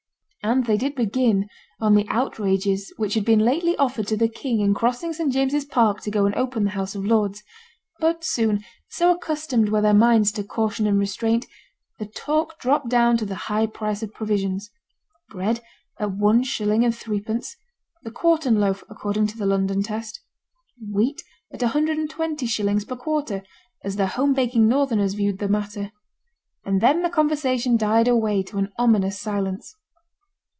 [0.43, 1.47] And they did begin
[1.79, 5.65] on the outrages which had been lately offered to the king in crossing St James's
[5.65, 7.43] Park to go and open the House of Lords;
[7.99, 11.45] but soon, so accustomed were their minds to caution and restraint,
[11.99, 14.71] the talk dropped down to the high price of provisions.
[15.29, 15.61] Bread
[15.99, 16.57] at 1_s_.
[16.57, 17.55] 3_d_.
[18.01, 20.21] the quartern loaf, according to the London test.
[20.91, 21.21] Wheat
[21.53, 22.87] at 120_s_.
[22.87, 23.43] per quarter,
[23.83, 25.91] as the home baking northerners viewed the matter;
[26.65, 29.75] and then the conversation died away to an ominous silence.